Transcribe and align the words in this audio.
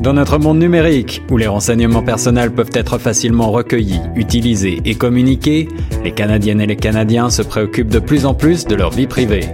Dans 0.00 0.14
notre 0.14 0.38
monde 0.38 0.58
numérique, 0.58 1.22
où 1.30 1.36
les 1.36 1.46
renseignements 1.46 2.02
personnels 2.02 2.50
peuvent 2.50 2.70
être 2.72 2.96
facilement 2.96 3.50
recueillis, 3.50 4.00
utilisés 4.16 4.80
et 4.86 4.94
communiqués, 4.94 5.68
les 6.02 6.12
Canadiennes 6.12 6.62
et 6.62 6.66
les 6.66 6.76
Canadiens 6.76 7.28
se 7.28 7.42
préoccupent 7.42 7.90
de 7.90 7.98
plus 7.98 8.24
en 8.24 8.32
plus 8.32 8.64
de 8.64 8.74
leur 8.74 8.92
vie 8.92 9.06
privée. 9.06 9.44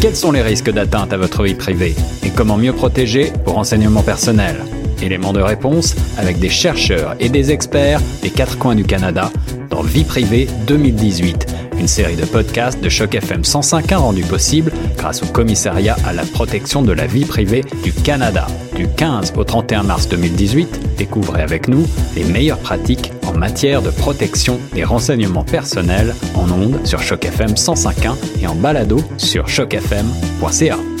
Quels 0.00 0.14
sont 0.14 0.30
les 0.30 0.42
risques 0.42 0.70
d'atteinte 0.70 1.12
à 1.12 1.16
votre 1.16 1.42
vie 1.42 1.56
privée 1.56 1.96
et 2.24 2.30
comment 2.30 2.56
mieux 2.56 2.72
protéger 2.72 3.32
vos 3.44 3.54
renseignements 3.54 4.04
personnels? 4.04 4.64
Éléments 5.02 5.32
de 5.32 5.40
réponse 5.40 5.96
avec 6.18 6.38
des 6.38 6.50
chercheurs 6.50 7.16
et 7.18 7.28
des 7.28 7.50
experts 7.50 8.00
des 8.22 8.30
quatre 8.30 8.58
coins 8.58 8.76
du 8.76 8.84
Canada 8.84 9.32
dans 9.70 9.82
Vie 9.82 10.04
privée 10.04 10.48
2018 10.66 11.46
une 11.78 11.88
série 11.88 12.16
de 12.16 12.24
podcasts 12.24 12.80
de 12.80 12.88
Choc 12.88 13.14
FM 13.14 13.42
105.1 13.42 13.96
rendue 13.96 14.24
possible 14.24 14.72
grâce 14.96 15.22
au 15.22 15.26
commissariat 15.26 15.96
à 16.06 16.12
la 16.12 16.24
protection 16.24 16.82
de 16.82 16.92
la 16.92 17.06
vie 17.06 17.24
privée 17.24 17.64
du 17.82 17.92
Canada. 17.92 18.46
Du 18.74 18.88
15 18.88 19.34
au 19.36 19.44
31 19.44 19.82
mars 19.82 20.08
2018, 20.08 20.96
découvrez 20.96 21.42
avec 21.42 21.68
nous 21.68 21.86
les 22.14 22.24
meilleures 22.24 22.58
pratiques 22.58 23.12
en 23.26 23.32
matière 23.36 23.82
de 23.82 23.90
protection 23.90 24.58
des 24.74 24.84
renseignements 24.84 25.44
personnels 25.44 26.14
en 26.34 26.50
ondes 26.50 26.80
sur 26.84 27.00
Choc 27.02 27.24
FM 27.24 27.52
105.1 27.52 28.16
et 28.42 28.46
en 28.46 28.54
balado 28.54 29.00
sur 29.16 29.46
chocfm.ca. 29.46 30.95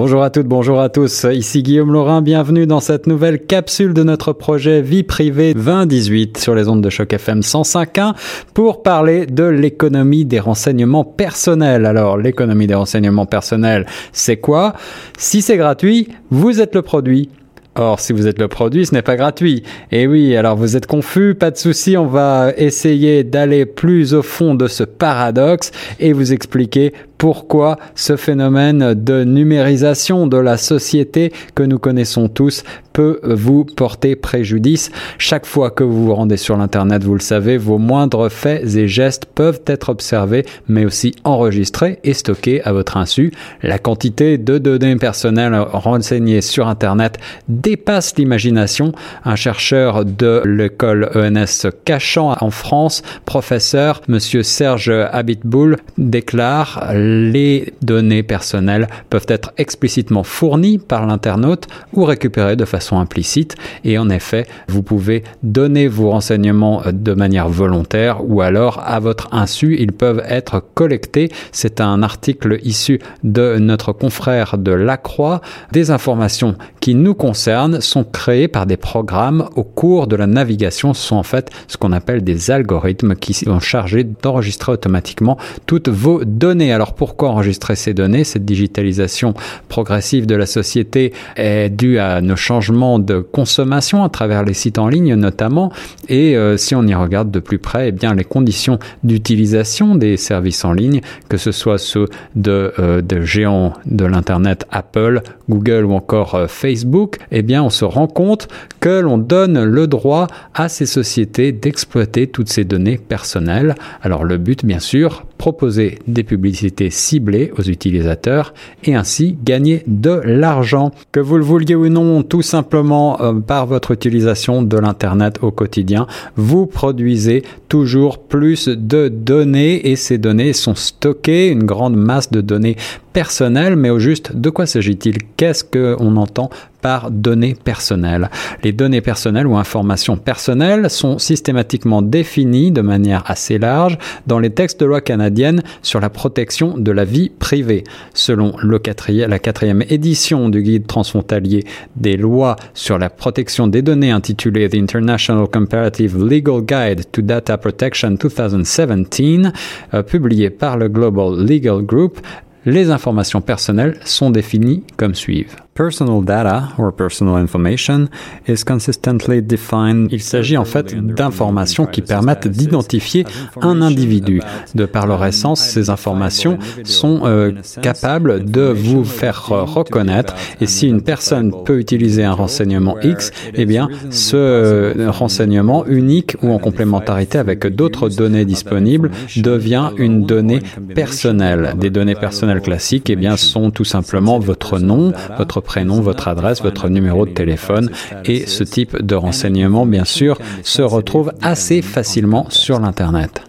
Bonjour 0.00 0.22
à 0.22 0.30
toutes, 0.30 0.46
bonjour 0.46 0.80
à 0.80 0.90
tous. 0.90 1.26
Ici 1.28 1.64
Guillaume 1.64 1.92
Laurin, 1.92 2.22
bienvenue 2.22 2.68
dans 2.68 2.78
cette 2.78 3.08
nouvelle 3.08 3.44
capsule 3.44 3.94
de 3.94 4.04
notre 4.04 4.32
projet 4.32 4.80
Vie 4.80 5.02
privée 5.02 5.54
2018 5.54 6.38
sur 6.38 6.54
les 6.54 6.68
ondes 6.68 6.82
de 6.82 6.88
choc 6.88 7.12
FM 7.12 7.40
105.1 7.40 8.14
pour 8.54 8.84
parler 8.84 9.26
de 9.26 9.42
l'économie 9.42 10.24
des 10.24 10.38
renseignements 10.38 11.02
personnels. 11.02 11.84
Alors, 11.84 12.16
l'économie 12.16 12.68
des 12.68 12.76
renseignements 12.76 13.26
personnels, 13.26 13.86
c'est 14.12 14.36
quoi? 14.36 14.74
Si 15.18 15.42
c'est 15.42 15.56
gratuit, 15.56 16.06
vous 16.30 16.60
êtes 16.60 16.76
le 16.76 16.82
produit. 16.82 17.28
Or, 17.74 18.00
si 18.00 18.12
vous 18.12 18.26
êtes 18.26 18.40
le 18.40 18.48
produit, 18.48 18.86
ce 18.86 18.94
n'est 18.94 19.02
pas 19.02 19.14
gratuit. 19.16 19.62
Et 19.92 20.08
oui, 20.08 20.36
alors 20.36 20.56
vous 20.56 20.76
êtes 20.76 20.86
confus, 20.86 21.36
pas 21.36 21.52
de 21.52 21.56
souci, 21.56 21.96
on 21.96 22.06
va 22.06 22.52
essayer 22.56 23.22
d'aller 23.22 23.66
plus 23.66 24.14
au 24.14 24.22
fond 24.22 24.56
de 24.56 24.66
ce 24.66 24.82
paradoxe 24.82 25.70
et 26.00 26.12
vous 26.12 26.32
expliquer 26.32 26.92
pourquoi 27.18 27.78
ce 27.96 28.16
phénomène 28.16 28.94
de 28.94 29.24
numérisation 29.24 30.28
de 30.28 30.36
la 30.36 30.56
société 30.56 31.32
que 31.56 31.64
nous 31.64 31.80
connaissons 31.80 32.28
tous 32.28 32.62
peut 32.92 33.20
vous 33.24 33.64
porter 33.64 34.14
préjudice? 34.14 34.92
Chaque 35.18 35.44
fois 35.44 35.70
que 35.70 35.82
vous 35.82 36.06
vous 36.06 36.14
rendez 36.14 36.36
sur 36.36 36.56
l'Internet, 36.56 37.02
vous 37.02 37.14
le 37.14 37.20
savez, 37.20 37.58
vos 37.58 37.78
moindres 37.78 38.30
faits 38.30 38.76
et 38.76 38.86
gestes 38.86 39.26
peuvent 39.26 39.60
être 39.66 39.88
observés, 39.88 40.46
mais 40.68 40.84
aussi 40.84 41.16
enregistrés 41.24 41.98
et 42.04 42.14
stockés 42.14 42.62
à 42.62 42.72
votre 42.72 42.96
insu. 42.96 43.32
La 43.62 43.78
quantité 43.78 44.38
de 44.38 44.58
données 44.58 44.96
personnelles 44.96 45.58
renseignées 45.58 46.40
sur 46.40 46.68
Internet 46.68 47.18
dépasse 47.48 48.16
l'imagination. 48.16 48.92
Un 49.24 49.36
chercheur 49.36 50.04
de 50.04 50.42
l'école 50.44 51.10
ENS 51.16 51.66
Cachan 51.84 52.36
en 52.40 52.50
France, 52.50 53.02
professeur, 53.24 54.02
monsieur 54.06 54.44
Serge 54.44 54.90
Habitboul, 54.90 55.78
déclare 55.96 56.92
les 57.08 57.72
données 57.82 58.22
personnelles 58.22 58.88
peuvent 59.10 59.26
être 59.28 59.52
explicitement 59.56 60.22
fournies 60.22 60.78
par 60.78 61.06
l'internaute 61.06 61.66
ou 61.92 62.04
récupérées 62.04 62.56
de 62.56 62.64
façon 62.64 62.98
implicite. 62.98 63.56
Et 63.84 63.98
en 63.98 64.10
effet, 64.10 64.46
vous 64.68 64.82
pouvez 64.82 65.24
donner 65.42 65.88
vos 65.88 66.10
renseignements 66.10 66.82
de 66.90 67.12
manière 67.14 67.48
volontaire 67.48 68.28
ou 68.28 68.42
alors 68.42 68.82
à 68.84 69.00
votre 69.00 69.28
insu, 69.32 69.76
ils 69.78 69.92
peuvent 69.92 70.22
être 70.28 70.62
collectés. 70.74 71.30
C'est 71.52 71.80
un 71.80 72.02
article 72.02 72.58
issu 72.62 73.00
de 73.24 73.58
notre 73.58 73.92
confrère 73.92 74.58
de 74.58 74.72
La 74.72 74.96
Croix. 74.96 75.40
Des 75.72 75.90
informations 75.90 76.56
qui 76.80 76.94
nous 76.94 77.14
concernent 77.14 77.80
sont 77.80 78.04
créées 78.04 78.48
par 78.48 78.66
des 78.66 78.76
programmes 78.76 79.48
au 79.56 79.64
cours 79.64 80.06
de 80.06 80.16
la 80.16 80.26
navigation. 80.26 80.94
Ce 80.94 81.06
sont 81.06 81.16
en 81.16 81.22
fait 81.22 81.50
ce 81.66 81.76
qu'on 81.76 81.92
appelle 81.92 82.22
des 82.22 82.50
algorithmes 82.50 83.14
qui 83.14 83.34
sont 83.34 83.60
chargés 83.60 84.04
d'enregistrer 84.04 84.72
automatiquement 84.72 85.38
toutes 85.66 85.88
vos 85.88 86.24
données. 86.24 86.72
Alors 86.72 86.94
pourquoi 86.98 87.30
enregistrer 87.30 87.76
ces 87.76 87.94
données 87.94 88.24
Cette 88.24 88.44
digitalisation 88.44 89.32
progressive 89.68 90.26
de 90.26 90.34
la 90.34 90.46
société 90.46 91.14
est 91.36 91.70
due 91.70 91.98
à 91.98 92.20
nos 92.20 92.36
changements 92.36 92.98
de 92.98 93.20
consommation 93.20 94.02
à 94.02 94.08
travers 94.08 94.44
les 94.44 94.52
sites 94.52 94.78
en 94.78 94.88
ligne 94.88 95.14
notamment. 95.14 95.72
Et 96.08 96.36
euh, 96.36 96.56
si 96.56 96.74
on 96.74 96.82
y 96.86 96.94
regarde 96.94 97.30
de 97.30 97.38
plus 97.38 97.58
près, 97.58 97.88
eh 97.88 97.92
bien 97.92 98.14
les 98.14 98.24
conditions 98.24 98.80
d'utilisation 99.04 99.94
des 99.94 100.16
services 100.16 100.64
en 100.64 100.72
ligne, 100.72 101.00
que 101.28 101.36
ce 101.36 101.52
soit 101.52 101.78
ceux 101.78 102.06
de, 102.34 102.72
euh, 102.78 103.00
géants 103.22 103.74
de 103.86 104.04
l'internet 104.04 104.66
Apple, 104.70 105.22
Google 105.48 105.84
ou 105.84 105.92
encore 105.92 106.34
euh, 106.34 106.46
Facebook, 106.48 107.18
eh 107.30 107.42
bien 107.42 107.62
on 107.62 107.70
se 107.70 107.84
rend 107.84 108.08
compte 108.08 108.48
que 108.80 109.00
l'on 109.00 109.18
donne 109.18 109.62
le 109.62 109.86
droit 109.86 110.26
à 110.54 110.68
ces 110.68 110.86
sociétés 110.86 111.52
d'exploiter 111.52 112.26
toutes 112.26 112.48
ces 112.48 112.64
données 112.64 112.98
personnelles. 112.98 113.76
Alors 114.02 114.24
le 114.24 114.36
but, 114.36 114.64
bien 114.64 114.80
sûr, 114.80 115.24
proposer 115.38 116.00
des 116.08 116.24
publicités 116.24 116.87
ciblées 116.90 117.52
aux 117.58 117.62
utilisateurs 117.62 118.54
et 118.84 118.94
ainsi 118.94 119.36
gagner 119.42 119.82
de 119.86 120.20
l'argent. 120.24 120.92
Que 121.12 121.20
vous 121.20 121.36
le 121.36 121.44
vouliez 121.44 121.74
ou 121.74 121.88
non, 121.88 122.22
tout 122.22 122.42
simplement 122.42 123.20
euh, 123.20 123.32
par 123.34 123.66
votre 123.66 123.90
utilisation 123.90 124.62
de 124.62 124.76
l'Internet 124.76 125.38
au 125.42 125.50
quotidien, 125.50 126.06
vous 126.36 126.66
produisez 126.66 127.42
toujours 127.68 128.18
plus 128.18 128.68
de 128.68 129.08
données 129.08 129.90
et 129.90 129.96
ces 129.96 130.18
données 130.18 130.52
sont 130.52 130.74
stockées, 130.74 131.48
une 131.48 131.64
grande 131.64 131.96
masse 131.96 132.30
de 132.30 132.40
données 132.40 132.76
personnelles, 133.12 133.76
mais 133.76 133.90
au 133.90 133.98
juste, 133.98 134.36
de 134.36 134.50
quoi 134.50 134.66
s'agit-il? 134.66 135.18
Qu'est-ce 135.36 135.64
qu'on 135.64 136.16
entend 136.16 136.50
par 136.80 137.10
données 137.10 137.54
personnelles. 137.54 138.30
Les 138.62 138.72
données 138.72 139.00
personnelles 139.00 139.46
ou 139.46 139.56
informations 139.56 140.16
personnelles 140.16 140.90
sont 140.90 141.18
systématiquement 141.18 142.02
définies 142.02 142.70
de 142.70 142.80
manière 142.80 143.22
assez 143.26 143.58
large 143.58 143.98
dans 144.26 144.38
les 144.38 144.50
textes 144.50 144.80
de 144.80 144.86
loi 144.86 145.00
canadienne 145.00 145.62
sur 145.82 146.00
la 146.00 146.10
protection 146.10 146.76
de 146.78 146.92
la 146.92 147.04
vie 147.04 147.30
privée. 147.30 147.84
Selon 148.14 148.56
le 148.62 148.78
la 149.26 149.38
quatrième 149.38 149.82
édition 149.88 150.48
du 150.48 150.62
guide 150.62 150.86
transfrontalier 150.86 151.64
des 151.96 152.16
lois 152.16 152.56
sur 152.74 152.98
la 152.98 153.10
protection 153.10 153.66
des 153.66 153.82
données 153.82 154.10
intitulé 154.10 154.68
The 154.68 154.74
International 154.74 155.46
Comparative 155.48 156.16
Legal 156.16 156.62
Guide 156.62 157.10
to 157.12 157.22
Data 157.22 157.58
Protection 157.58 158.12
2017, 158.12 159.52
euh, 159.94 160.02
publié 160.02 160.50
par 160.50 160.76
le 160.76 160.88
Global 160.88 161.44
Legal 161.44 161.82
Group, 161.82 162.20
les 162.64 162.90
informations 162.90 163.40
personnelles 163.40 163.98
sont 164.04 164.30
définies 164.30 164.84
comme 164.96 165.14
suivent. 165.14 165.56
Personal 165.78 166.24
data 166.24 166.70
or 166.76 166.92
personal 166.92 167.36
information 167.36 168.08
is 168.48 168.64
consistently 168.64 169.40
defined. 169.40 170.08
Il 170.10 170.20
s'agit 170.20 170.56
en 170.56 170.64
fait 170.64 170.92
d'informations 170.92 171.86
qui 171.86 172.02
permettent 172.02 172.48
d'identifier 172.48 173.24
un 173.62 173.80
individu. 173.80 174.42
De 174.74 174.86
par 174.86 175.06
leur 175.06 175.24
essence, 175.24 175.60
ces 175.60 175.88
informations 175.88 176.58
sont 176.82 177.20
euh, 177.26 177.52
capables 177.80 178.44
de 178.44 178.62
vous 178.62 179.04
faire 179.04 179.46
reconnaître. 179.46 180.34
Et 180.60 180.66
si 180.66 180.88
une 180.88 181.02
personne 181.02 181.52
peut 181.64 181.78
utiliser 181.78 182.24
un 182.24 182.32
renseignement 182.32 182.96
X, 183.00 183.30
eh 183.54 183.64
bien, 183.64 183.88
ce 184.10 184.34
euh, 184.34 185.10
renseignement 185.12 185.86
unique 185.86 186.36
ou 186.42 186.50
en 186.50 186.58
complémentarité 186.58 187.38
avec 187.38 187.64
d'autres 187.68 188.08
données 188.08 188.44
disponibles 188.44 189.12
devient 189.36 189.92
une 189.96 190.26
donnée 190.26 190.58
personnelle. 190.96 191.74
Des 191.78 191.90
données 191.90 192.16
personnelles 192.16 192.62
classiques, 192.62 193.10
eh 193.10 193.16
bien, 193.16 193.36
sont 193.36 193.70
tout 193.70 193.84
simplement 193.84 194.40
votre 194.40 194.80
nom, 194.80 195.12
votre 195.38 195.60
prénom, 195.68 196.00
votre 196.00 196.28
adresse, 196.28 196.62
votre 196.62 196.88
numéro 196.88 197.26
de 197.26 197.30
téléphone 197.30 197.90
et 198.24 198.46
ce 198.46 198.64
type 198.64 199.02
de 199.02 199.14
renseignements, 199.14 199.84
bien 199.84 200.06
sûr, 200.06 200.38
se 200.62 200.80
retrouve 200.80 201.30
assez 201.42 201.82
facilement 201.82 202.46
sur 202.48 202.80
l'Internet. 202.80 203.42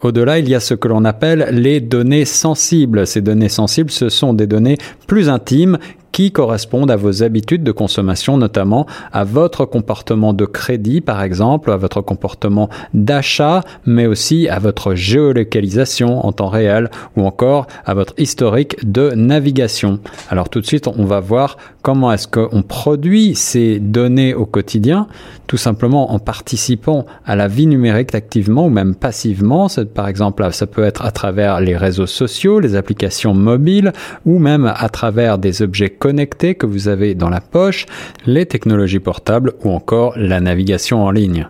Au-delà, 0.00 0.38
il 0.38 0.48
y 0.48 0.54
a 0.54 0.60
ce 0.60 0.74
que 0.74 0.86
l'on 0.86 1.04
appelle 1.04 1.48
les 1.50 1.80
données 1.80 2.24
sensibles. 2.24 3.04
Ces 3.04 3.20
données 3.20 3.48
sensibles, 3.48 3.90
ce 3.90 4.08
sont 4.08 4.32
des 4.32 4.46
données 4.46 4.78
plus 5.08 5.28
intimes 5.28 5.78
qui 6.16 6.32
correspondent 6.32 6.90
à 6.90 6.96
vos 6.96 7.22
habitudes 7.22 7.62
de 7.62 7.72
consommation, 7.72 8.38
notamment 8.38 8.86
à 9.12 9.22
votre 9.22 9.66
comportement 9.66 10.32
de 10.32 10.46
crédit, 10.46 11.02
par 11.02 11.22
exemple, 11.22 11.70
à 11.70 11.76
votre 11.76 12.00
comportement 12.00 12.70
d'achat, 12.94 13.60
mais 13.84 14.06
aussi 14.06 14.48
à 14.48 14.58
votre 14.58 14.94
géolocalisation 14.94 16.24
en 16.24 16.32
temps 16.32 16.48
réel 16.48 16.90
ou 17.18 17.26
encore 17.26 17.66
à 17.84 17.92
votre 17.92 18.14
historique 18.16 18.76
de 18.90 19.10
navigation. 19.10 20.00
Alors 20.30 20.48
tout 20.48 20.62
de 20.62 20.66
suite, 20.66 20.88
on 20.88 21.04
va 21.04 21.20
voir 21.20 21.58
comment 21.86 22.12
est-ce 22.12 22.26
qu'on 22.26 22.62
produit 22.62 23.36
ces 23.36 23.78
données 23.78 24.34
au 24.34 24.44
quotidien, 24.44 25.06
tout 25.46 25.56
simplement 25.56 26.10
en 26.10 26.18
participant 26.18 27.06
à 27.24 27.36
la 27.36 27.46
vie 27.46 27.68
numérique 27.68 28.12
activement 28.16 28.66
ou 28.66 28.70
même 28.70 28.96
passivement? 28.96 29.68
Par 29.94 30.08
exemple, 30.08 30.44
ça 30.50 30.66
peut 30.66 30.82
être 30.82 31.04
à 31.04 31.12
travers 31.12 31.60
les 31.60 31.76
réseaux 31.76 32.08
sociaux, 32.08 32.58
les 32.58 32.74
applications 32.74 33.34
mobiles 33.34 33.92
ou 34.24 34.40
même 34.40 34.66
à 34.66 34.88
travers 34.88 35.38
des 35.38 35.62
objets 35.62 35.90
connectés 35.90 36.56
que 36.56 36.66
vous 36.66 36.88
avez 36.88 37.14
dans 37.14 37.30
la 37.30 37.40
poche, 37.40 37.86
les 38.26 38.46
technologies 38.46 38.98
portables 38.98 39.52
ou 39.62 39.70
encore 39.70 40.14
la 40.16 40.40
navigation 40.40 41.04
en 41.04 41.12
ligne. 41.12 41.46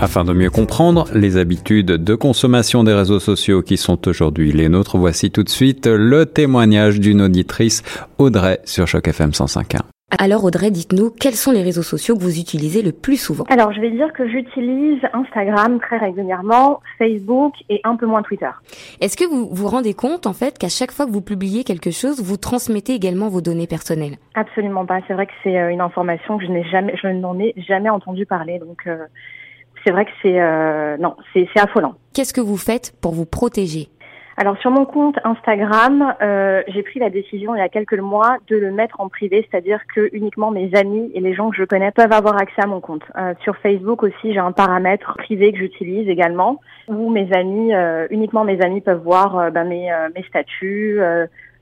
Afin 0.00 0.22
de 0.22 0.32
mieux 0.32 0.48
comprendre 0.48 1.08
les 1.12 1.36
habitudes 1.38 1.86
de 1.86 2.14
consommation 2.14 2.84
des 2.84 2.94
réseaux 2.94 3.18
sociaux 3.18 3.62
qui 3.62 3.76
sont 3.76 4.06
aujourd'hui 4.06 4.52
les 4.52 4.68
nôtres, 4.68 4.96
voici 4.96 5.32
tout 5.32 5.42
de 5.42 5.48
suite 5.48 5.88
le 5.88 6.24
témoignage 6.24 7.00
d'une 7.00 7.20
auditrice, 7.20 7.82
Audrey, 8.18 8.60
sur 8.64 8.86
Choc 8.86 9.08
FM 9.08 9.30
105.1. 9.30 9.80
Alors 10.16 10.44
Audrey, 10.44 10.70
dites-nous, 10.70 11.10
quels 11.10 11.34
sont 11.34 11.50
les 11.50 11.62
réseaux 11.62 11.82
sociaux 11.82 12.16
que 12.16 12.22
vous 12.22 12.38
utilisez 12.40 12.80
le 12.80 12.92
plus 12.92 13.16
souvent? 13.16 13.44
Alors 13.50 13.72
je 13.72 13.80
vais 13.80 13.90
dire 13.90 14.10
que 14.14 14.26
j'utilise 14.26 15.00
Instagram 15.12 15.80
très 15.80 15.98
régulièrement, 15.98 16.80
Facebook 16.96 17.54
et 17.68 17.80
un 17.84 17.96
peu 17.96 18.06
moins 18.06 18.22
Twitter. 18.22 18.48
Est-ce 19.00 19.16
que 19.18 19.24
vous 19.28 19.48
vous 19.52 19.66
rendez 19.66 19.92
compte 19.92 20.26
en 20.26 20.32
fait 20.32 20.56
qu'à 20.56 20.70
chaque 20.70 20.92
fois 20.92 21.04
que 21.04 21.10
vous 21.10 21.20
publiez 21.20 21.62
quelque 21.62 21.90
chose, 21.90 22.22
vous 22.22 22.36
transmettez 22.38 22.94
également 22.94 23.28
vos 23.28 23.42
données 23.42 23.66
personnelles? 23.66 24.14
Absolument 24.34 24.86
pas. 24.86 25.00
C'est 25.08 25.12
vrai 25.12 25.26
que 25.26 25.32
c'est 25.42 25.58
euh, 25.58 25.68
une 25.68 25.82
information 25.82 26.38
que 26.38 26.46
je 26.46 26.50
n'ai 26.52 26.64
jamais, 26.70 26.94
je 27.02 27.08
n'en 27.08 27.38
ai 27.38 27.52
jamais 27.56 27.90
entendu 27.90 28.24
parler. 28.24 28.58
Donc 28.60 28.86
euh, 28.86 29.04
c'est 29.84 29.92
vrai 29.92 30.04
que 30.04 30.10
c'est 30.22 30.40
euh, 30.40 30.96
non, 30.98 31.16
c'est 31.32 31.48
affolant. 31.56 31.94
Qu'est-ce 32.14 32.32
que 32.32 32.40
vous 32.40 32.56
faites 32.56 32.92
pour 33.00 33.12
vous 33.12 33.26
protéger? 33.26 33.88
Alors 34.40 34.56
sur 34.58 34.70
mon 34.70 34.84
compte 34.84 35.18
Instagram, 35.24 36.14
euh, 36.22 36.62
j'ai 36.68 36.84
pris 36.84 37.00
la 37.00 37.10
décision 37.10 37.56
il 37.56 37.58
y 37.58 37.60
a 37.60 37.68
quelques 37.68 37.98
mois 37.98 38.36
de 38.46 38.56
le 38.56 38.70
mettre 38.70 39.00
en 39.00 39.08
privé, 39.08 39.44
c'est-à-dire 39.50 39.80
que 39.92 40.08
uniquement 40.12 40.52
mes 40.52 40.72
amis 40.76 41.10
et 41.12 41.18
les 41.18 41.34
gens 41.34 41.50
que 41.50 41.56
je 41.56 41.64
connais 41.64 41.90
peuvent 41.90 42.12
avoir 42.12 42.40
accès 42.40 42.62
à 42.62 42.68
mon 42.68 42.80
compte. 42.80 43.02
Euh, 43.16 43.34
sur 43.42 43.56
Facebook 43.56 44.04
aussi, 44.04 44.32
j'ai 44.32 44.38
un 44.38 44.52
paramètre 44.52 45.16
privé 45.16 45.50
que 45.50 45.58
j'utilise 45.58 46.08
également, 46.08 46.60
où 46.86 47.10
mes 47.10 47.32
amis, 47.32 47.74
euh, 47.74 48.06
uniquement 48.10 48.44
mes 48.44 48.60
amis 48.60 48.80
peuvent 48.80 49.02
voir 49.02 49.50
ben, 49.50 49.64
mes, 49.64 49.90
mes 50.14 50.22
statuts. 50.28 51.00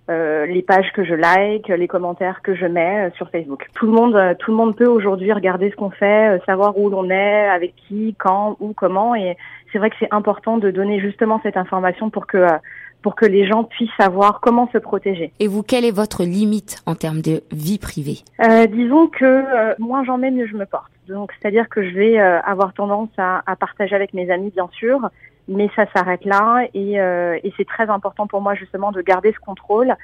Les 0.08 0.62
pages 0.62 0.92
que 0.92 1.04
je 1.04 1.14
like, 1.14 1.68
les 1.68 1.88
commentaires 1.88 2.40
que 2.42 2.54
je 2.54 2.66
mets 2.66 3.10
sur 3.16 3.28
Facebook. 3.30 3.66
Tout 3.74 3.86
le 3.86 3.92
monde, 3.92 4.36
tout 4.38 4.50
le 4.50 4.56
monde 4.56 4.76
peut 4.76 4.86
aujourd'hui 4.86 5.32
regarder 5.32 5.70
ce 5.70 5.76
qu'on 5.76 5.90
fait, 5.90 6.40
savoir 6.46 6.78
où 6.78 6.88
l'on 6.90 7.10
est, 7.10 7.48
avec 7.48 7.74
qui, 7.76 8.14
quand, 8.18 8.56
où, 8.60 8.72
comment, 8.72 9.14
et 9.14 9.36
c'est 9.72 9.78
vrai 9.78 9.90
que 9.90 9.96
c'est 9.98 10.12
important 10.12 10.58
de 10.58 10.70
donner 10.70 11.00
justement 11.00 11.40
cette 11.42 11.56
information 11.56 12.10
pour 12.10 12.26
que 12.26 12.38
euh, 12.38 12.58
pour 13.02 13.14
que 13.14 13.26
les 13.26 13.46
gens 13.46 13.62
puissent 13.62 13.94
savoir 13.96 14.40
comment 14.40 14.68
se 14.72 14.78
protéger. 14.78 15.30
Et 15.38 15.46
vous, 15.46 15.62
quelle 15.62 15.84
est 15.84 15.92
votre 15.92 16.24
limite 16.24 16.82
en 16.86 16.96
termes 16.96 17.20
de 17.20 17.42
vie 17.52 17.78
privée? 17.78 18.24
Euh, 18.42 18.66
Disons 18.66 19.06
que 19.06 19.24
euh, 19.24 19.74
moins 19.78 20.02
j'en 20.04 20.18
mets, 20.18 20.32
mieux 20.32 20.48
je 20.48 20.56
me 20.56 20.66
porte. 20.66 20.90
Donc, 21.06 21.30
c'est-à-dire 21.38 21.68
que 21.68 21.88
je 21.88 21.94
vais 21.94 22.18
euh, 22.18 22.40
avoir 22.40 22.72
tendance 22.72 23.10
à, 23.16 23.44
à, 23.46 23.54
partager 23.54 23.94
avec 23.94 24.12
mes 24.12 24.28
amis, 24.28 24.50
bien 24.50 24.68
sûr, 24.72 25.08
mais 25.48 25.68
ça 25.76 25.84
s'arrête 25.94 26.24
là. 26.24 26.66
Et, 26.74 26.94
et 26.94 27.52
c'est 27.56 27.66
très 27.66 27.88
important 27.88 28.26
pour 28.26 28.40
moi 28.40 28.54
justement 28.54 28.92
de 28.92 29.00
garder 29.02 29.32
ce 29.32 29.38
contrôle 29.38 29.96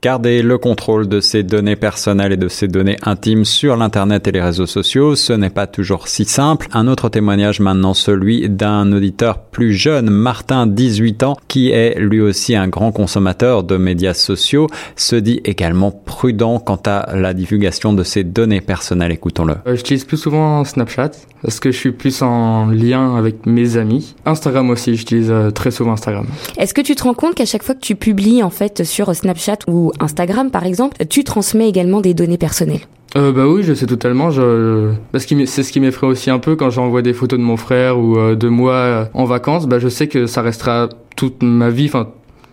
Garder 0.00 0.42
le 0.42 0.58
contrôle 0.58 1.08
de 1.08 1.18
ses 1.18 1.42
données 1.42 1.74
personnelles 1.74 2.30
et 2.30 2.36
de 2.36 2.46
ses 2.46 2.68
données 2.68 2.98
intimes 3.02 3.44
sur 3.44 3.76
l'Internet 3.76 4.28
et 4.28 4.30
les 4.30 4.40
réseaux 4.40 4.66
sociaux, 4.66 5.16
ce 5.16 5.32
n'est 5.32 5.50
pas 5.50 5.66
toujours 5.66 6.06
si 6.06 6.24
simple. 6.24 6.68
Un 6.72 6.86
autre 6.86 7.08
témoignage 7.08 7.58
maintenant, 7.58 7.94
celui 7.94 8.48
d'un 8.48 8.92
auditeur 8.92 9.40
plus 9.40 9.72
jeune, 9.72 10.08
Martin, 10.08 10.68
18 10.68 11.24
ans, 11.24 11.36
qui 11.48 11.72
est 11.72 11.98
lui 11.98 12.20
aussi 12.20 12.54
un 12.54 12.68
grand 12.68 12.92
consommateur 12.92 13.64
de 13.64 13.76
médias 13.76 14.14
sociaux, 14.14 14.68
se 14.94 15.16
dit 15.16 15.40
également 15.44 15.90
prudent 15.90 16.60
quant 16.60 16.80
à 16.86 17.16
la 17.16 17.34
divulgation 17.34 17.92
de 17.92 18.04
ses 18.04 18.22
données 18.22 18.60
personnelles. 18.60 19.10
Écoutons-le. 19.10 19.56
Euh, 19.66 19.74
j'utilise 19.74 20.04
plus 20.04 20.16
souvent 20.16 20.62
Snapchat 20.62 21.10
parce 21.42 21.60
que 21.60 21.70
je 21.70 21.76
suis 21.76 21.92
plus 21.92 22.22
en 22.22 22.66
lien 22.66 23.16
avec 23.16 23.46
mes 23.46 23.76
amis? 23.76 24.14
Instagram 24.26 24.70
aussi, 24.70 24.96
j'utilise 24.96 25.30
euh, 25.30 25.50
très 25.50 25.70
souvent 25.70 25.92
Instagram. 25.92 26.26
Est-ce 26.56 26.74
que 26.74 26.80
tu 26.80 26.94
te 26.94 27.04
rends 27.04 27.14
compte 27.14 27.34
qu'à 27.34 27.44
chaque 27.44 27.62
fois 27.62 27.74
que 27.74 27.80
tu 27.80 27.94
publies 27.94 28.42
en 28.42 28.50
fait 28.50 28.84
sur 28.84 29.14
Snapchat 29.14 29.58
ou 29.66 29.92
Instagram 30.00 30.50
par 30.50 30.64
exemple, 30.64 30.96
tu 31.06 31.24
transmets 31.24 31.68
également 31.68 32.00
des 32.00 32.14
données 32.14 32.38
personnelles? 32.38 32.80
Euh, 33.16 33.32
bah 33.32 33.46
oui, 33.46 33.62
je 33.62 33.72
sais 33.72 33.86
totalement. 33.86 34.30
Je... 34.30 34.92
Parce 35.12 35.24
que 35.24 35.46
c'est 35.46 35.62
ce 35.62 35.72
qui 35.72 35.80
m'effraie 35.80 36.06
aussi 36.06 36.30
un 36.30 36.38
peu 36.38 36.56
quand 36.56 36.70
j'envoie 36.70 37.02
des 37.02 37.14
photos 37.14 37.38
de 37.38 37.44
mon 37.44 37.56
frère 37.56 37.98
ou 37.98 38.18
euh, 38.18 38.34
de 38.34 38.48
moi 38.48 39.08
en 39.14 39.24
vacances. 39.24 39.66
Bah 39.66 39.78
je 39.78 39.88
sais 39.88 40.08
que 40.08 40.26
ça 40.26 40.42
restera 40.42 40.88
toute 41.16 41.42
ma 41.42 41.70
vie, 41.70 41.86
enfin 41.86 42.08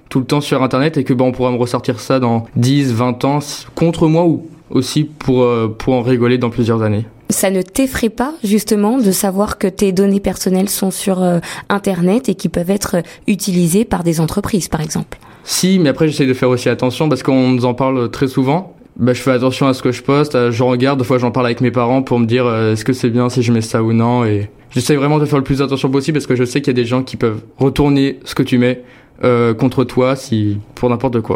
tout 0.10 0.20
le 0.20 0.26
temps 0.26 0.42
sur 0.42 0.64
Internet 0.64 0.98
et 0.98 1.04
que 1.04 1.14
bah 1.14 1.26
on 1.26 1.32
pourra 1.32 1.52
me 1.52 1.58
ressortir 1.58 2.00
ça 2.00 2.20
dans 2.20 2.46
10, 2.56 2.94
20 2.94 3.26
ans 3.26 3.40
contre 3.74 4.08
moi 4.08 4.26
ou 4.26 4.48
aussi 4.70 5.04
pour 5.04 5.46
pour 5.78 5.94
en 5.94 6.02
rigoler 6.02 6.38
dans 6.38 6.50
plusieurs 6.50 6.84
années. 6.84 7.06
Ça 7.36 7.52
ne 7.52 7.62
t'effraie 7.62 8.08
pas 8.08 8.34
justement 8.46 8.98
de 8.98 9.12
savoir 9.12 9.58
que 9.58 9.68
tes 9.68 9.92
données 9.92 10.22
personnelles 10.22 10.70
sont 10.70 10.90
sur 10.90 11.22
Internet 11.68 12.30
et 12.30 12.36
qui 12.36 12.48
peuvent 12.48 12.70
être 12.70 13.04
utilisées 13.28 13.84
par 13.84 14.06
des 14.06 14.22
entreprises, 14.22 14.70
par 14.70 14.80
exemple? 14.80 15.18
Si, 15.44 15.78
mais 15.78 15.90
après 15.90 16.08
j'essaie 16.08 16.28
de 16.28 16.34
faire 16.34 16.50
aussi 16.50 16.70
attention 16.70 17.10
parce 17.10 17.24
qu'on 17.24 17.50
nous 17.50 17.66
en 17.66 17.74
parle 17.74 18.10
très 18.10 18.30
souvent. 18.30 18.74
Bah, 18.98 19.14
je 19.14 19.22
fais 19.22 19.32
attention 19.32 19.68
à 19.68 19.74
ce 19.74 19.84
que 19.84 19.92
je 19.92 20.02
poste, 20.02 20.36
euh, 20.36 20.52
je 20.52 20.64
regarde, 20.64 21.00
des 21.00 21.06
fois 21.06 21.18
j'en 21.18 21.32
parle 21.32 21.48
avec 21.48 21.60
mes 21.60 21.72
parents 21.72 22.02
pour 22.02 22.18
me 22.18 22.26
dire 22.26 22.46
euh, 22.46 22.72
est-ce 22.72 22.86
que 22.86 22.94
c'est 22.94 23.10
bien 23.10 23.28
si 23.28 23.44
je 23.44 23.52
mets 23.52 23.60
ça 23.60 23.84
ou 23.84 23.92
non 23.92 24.24
et 24.24 24.50
j'essaie 24.70 24.96
vraiment 24.96 25.20
de 25.20 25.26
faire 25.26 25.38
le 25.38 25.44
plus 25.44 25.62
attention 25.62 25.90
possible 25.90 26.18
parce 26.18 26.28
que 26.28 26.36
je 26.38 26.46
sais 26.46 26.62
qu'il 26.62 26.68
y 26.68 26.80
a 26.80 26.82
des 26.82 26.88
gens 26.88 27.04
qui 27.04 27.18
peuvent 27.18 27.42
retourner 27.58 28.20
ce 28.24 28.36
que 28.36 28.44
tu 28.44 28.58
mets 28.58 28.84
euh, 29.23 29.53
contre 29.53 29.83
toi 29.83 30.15
si 30.15 30.59
pour 30.75 30.89
n'importe 30.89 31.21
quoi. 31.21 31.35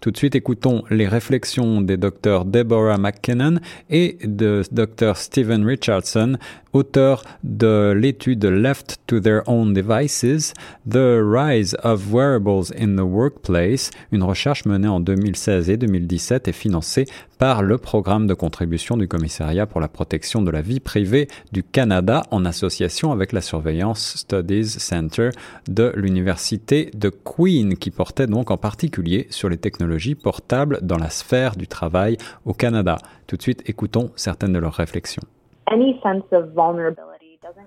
Tout 0.00 0.10
de 0.10 0.16
suite, 0.16 0.34
écoutons 0.34 0.82
les 0.90 1.06
réflexions 1.06 1.82
des 1.82 1.98
docteurs 1.98 2.46
Deborah 2.46 2.96
McKinnon 2.96 3.60
et 3.90 4.16
de 4.24 4.62
Dr. 4.72 5.14
Stephen 5.14 5.66
Richardson, 5.66 6.38
auteur 6.72 7.22
de 7.44 7.92
l'étude 7.92 8.46
Left 8.46 8.98
to 9.06 9.20
Their 9.20 9.42
Own 9.46 9.74
Devices, 9.74 10.54
The 10.88 11.20
Rise 11.22 11.76
of 11.84 12.10
Wearables 12.10 12.72
in 12.78 12.96
the 12.96 13.02
Workplace, 13.02 13.90
une 14.10 14.22
recherche 14.22 14.64
menée 14.64 14.88
en 14.88 15.00
2016 15.00 15.68
et 15.68 15.76
2017 15.76 16.48
et 16.48 16.52
financée 16.52 17.04
par 17.38 17.62
le 17.62 17.76
programme 17.76 18.26
de 18.26 18.34
contribution 18.34 18.96
du 18.96 19.08
Commissariat 19.08 19.66
pour 19.66 19.80
la 19.80 19.88
protection 19.88 20.40
de 20.42 20.50
la 20.50 20.62
vie 20.62 20.80
privée 20.80 21.28
du 21.52 21.62
Canada 21.62 22.22
en 22.30 22.44
association 22.44 23.12
avec 23.12 23.32
la 23.32 23.40
Surveillance 23.40 24.16
Studies 24.16 24.78
Center 24.78 25.30
de 25.68 25.92
l'Université 25.94 26.90
de 26.94 27.08
Queen 27.24 27.76
qui 27.76 27.90
portait 27.90 28.26
donc 28.26 28.50
en 28.50 28.56
particulier 28.56 29.26
sur 29.30 29.48
les 29.48 29.58
technologies 29.58 30.14
portables 30.14 30.78
dans 30.82 30.98
la 30.98 31.10
sphère 31.10 31.56
du 31.56 31.68
travail 31.68 32.16
au 32.44 32.52
Canada. 32.52 32.98
Tout 33.26 33.36
de 33.36 33.42
suite, 33.42 33.62
écoutons 33.68 34.10
certaines 34.16 34.52
de 34.52 34.58
leurs 34.58 34.74
réflexions. 34.74 35.22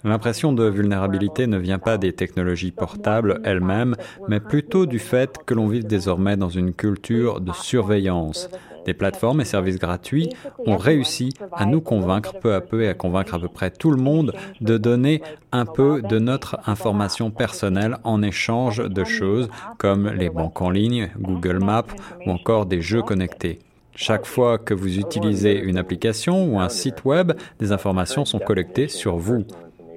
L'impression 0.04 0.54
de 0.54 0.66
vulnérabilité 0.66 1.48
ne 1.48 1.58
vient 1.58 1.80
pas 1.80 1.98
des 1.98 2.14
technologies 2.14 2.72
portables 2.72 3.42
elles-mêmes, 3.44 3.96
mais 4.28 4.40
plutôt 4.40 4.86
du 4.86 5.00
fait 5.00 5.38
que 5.46 5.54
l'on 5.54 5.68
vit 5.68 5.84
désormais 5.84 6.38
dans 6.38 6.50
une 6.50 6.74
culture 6.74 7.42
de 7.42 7.52
surveillance. 7.52 8.50
Des 8.86 8.94
plateformes 8.94 9.42
et 9.42 9.46
services 9.46 9.80
gratuits 9.80 10.30
ont 10.66 10.78
réussi 10.78 11.34
à 11.52 11.66
nous 11.66 11.82
convaincre 11.82 12.34
peu 12.40 12.54
à 12.54 12.62
peu 12.62 12.84
et 12.84 12.90
à 12.90 12.94
convaincre 12.94 13.36
à 13.36 13.40
peu 13.40 13.48
près 13.48 13.72
tout 13.72 13.92
le 13.92 14.02
monde 14.02 14.34
de 14.62 14.78
donner 14.78 15.22
un 15.52 15.66
peu 15.66 16.02
de 16.02 16.20
notre 16.20 16.60
information 16.66 17.32
personnelle 17.32 17.98
en 18.04 18.22
échange 18.22 18.78
de 18.78 19.04
choses 19.04 19.50
comme 19.78 20.10
les 20.10 20.30
banques 20.30 20.62
en 20.62 20.70
ligne, 20.70 21.10
Google 21.20 21.60
Maps 21.64 21.86
ou 22.26 22.32
encore 22.32 22.66
des 22.66 22.82
jeux 22.82 23.02
connectés. 23.02 23.60
Chaque 23.96 24.26
fois 24.26 24.58
que 24.58 24.74
vous 24.74 24.98
utilisez 24.98 25.60
une 25.60 25.78
application 25.78 26.52
ou 26.52 26.60
un 26.60 26.70
site 26.70 27.06
web, 27.06 27.34
des 27.60 27.72
informations 27.72 28.26
sont 28.26 28.40
collectées 28.40 28.88
sur 28.88 29.18
vous. 29.18 29.46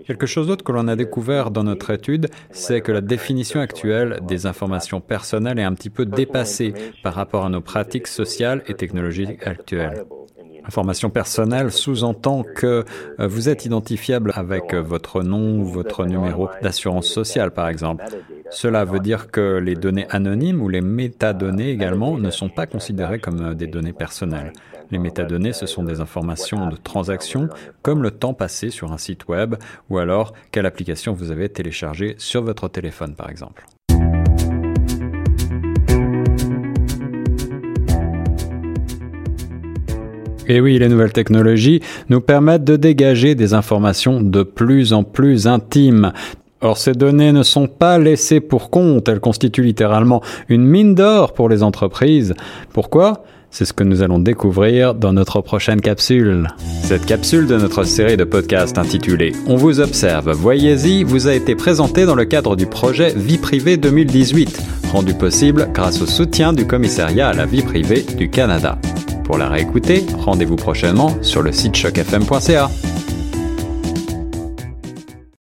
Quelque 0.07 0.27
chose 0.27 0.47
d'autre 0.47 0.65
que 0.65 0.73
l'on 0.73 0.87
a 0.87 0.95
découvert 0.95 1.51
dans 1.51 1.65
notre 1.65 1.91
étude, 1.91 2.29
c'est 2.51 2.81
que 2.81 2.93
la 2.93 3.01
définition 3.01 3.61
actuelle 3.61 4.21
des 4.23 4.47
informations 4.47 5.01
personnelles 5.01 5.59
est 5.59 5.65
un 5.65 5.75
petit 5.75 5.91
peu 5.91 6.07
dépassée 6.07 6.75
par 7.03 7.15
rapport 7.15 7.45
à 7.45 7.49
nos 7.49 7.61
pratiques 7.61 8.07
sociales 8.07 8.63
et 8.69 8.75
technologiques 8.75 9.45
actuelles. 9.45 10.05
Information 10.67 11.11
personnelle 11.11 11.71
sous-entend 11.71 12.43
que 12.43 12.85
euh, 13.21 13.27
vous 13.29 13.49
êtes 13.49 13.65
identifiable 13.67 14.33
avec 14.35 14.75
euh, 14.75 14.83
votre 14.83 15.23
nom 15.23 15.61
ou 15.61 15.65
votre 15.65 16.05
numéro 16.07 16.49
d'assurance 16.61 17.07
sociale, 17.07 17.53
par 17.53 17.69
exemple. 17.69 18.05
Cela 18.51 18.85
veut 18.85 18.99
dire 18.99 19.31
que 19.31 19.59
les 19.59 19.77
données 19.77 20.07
anonymes 20.11 20.61
ou 20.61 20.69
les 20.69 20.81
métadonnées 20.81 21.71
également 21.71 22.19
ne 22.19 22.31
sont 22.31 22.49
pas 22.49 22.67
considérées 22.67 23.21
comme 23.21 23.51
euh, 23.51 23.55
des 23.55 23.69
données 23.69 23.93
personnelles. 23.93 24.53
Les 24.93 24.99
métadonnées, 24.99 25.53
ce 25.53 25.67
sont 25.67 25.83
des 25.83 26.01
informations 26.01 26.69
de 26.69 26.77
transaction, 26.77 27.49
comme 27.83 28.03
le 28.03 28.13
temps 28.13 28.35
passé 28.35 28.71
sur 28.71 28.93
un 28.93 28.99
site 28.99 29.27
web, 29.27 29.57
ou 29.91 29.99
alors 29.99 30.33
quelle 30.53 30.67
application 30.67 31.13
vous 31.13 31.33
avez 31.33 31.49
téléchargée 31.49 32.15
sur 32.19 32.43
votre 32.43 32.69
téléphone, 32.69 33.15
par 33.15 33.29
exemple. 33.29 33.67
Et 40.49 40.61
oui, 40.61 40.79
les 40.79 40.89
nouvelles 40.89 41.13
technologies 41.13 41.81
nous 42.09 42.21
permettent 42.21 42.63
de 42.63 42.77
dégager 42.77 43.35
des 43.35 43.55
informations 43.55 44.21
de 44.21 44.45
plus 44.45 44.93
en 44.93 45.03
plus 45.03 45.49
intimes. 45.49 46.13
Or, 46.61 46.79
ces 46.79 46.93
données 46.93 47.33
ne 47.33 47.43
sont 47.43 47.67
pas 47.67 47.99
laissées 47.99 48.41
pour 48.41 48.71
compte, 48.71 49.09
elles 49.09 49.21
constituent 49.21 49.65
littéralement 49.65 50.23
une 50.49 50.65
mine 50.65 50.95
d'or 50.95 51.35
pour 51.35 51.49
les 51.49 51.65
entreprises. 51.65 52.35
Pourquoi? 52.73 53.25
C'est 53.51 53.65
ce 53.65 53.73
que 53.73 53.85
nous 53.85 54.03
allons 54.03 54.19
découvrir 54.19 54.95
dans 54.95 55.13
notre 55.13 55.41
prochaine 55.41 55.81
capsule. 55.81 56.49
Cette 56.83 57.07
capsule 57.07 57.47
de 57.47 57.57
notre 57.57 57.85
série 57.85 58.17
de 58.17 58.25
podcasts 58.25 58.79
intitulée 58.79 59.33
On 59.47 59.57
vous 59.57 59.81
observe, 59.81 60.31
voyez-y 60.33 61.05
vous 61.05 61.29
a 61.29 61.35
été 61.35 61.55
présentée 61.55 62.05
dans 62.05 62.15
le 62.15 62.25
cadre 62.25 62.57
du 62.57 62.67
projet 62.67 63.13
Vie 63.17 63.39
privée 63.39 63.77
2018, 63.77 64.63
rendu 64.93 65.15
possible 65.15 65.69
grâce 65.73 66.01
au 66.03 66.07
soutien 66.07 66.53
du 66.53 66.67
commissariat 66.67 67.29
à 67.29 67.33
la 67.33 67.47
vie 67.47 67.63
privée 67.63 68.05
du 68.17 68.31
Canada. 68.31 68.79
Pour 69.25 69.39
la 69.39 69.49
réécouter, 69.49 70.05
rendez-vous 70.19 70.57
prochainement 70.57 71.17
sur 71.23 71.43
le 71.43 71.51
site 71.53 71.75
chocfm.ca. 71.75 72.71